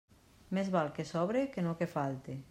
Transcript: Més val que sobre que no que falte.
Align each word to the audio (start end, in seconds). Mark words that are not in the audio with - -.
Més 0.57 0.71
val 0.75 0.89
que 0.95 1.05
sobre 1.09 1.43
que 1.55 1.65
no 1.67 1.75
que 1.83 1.89
falte. 1.95 2.39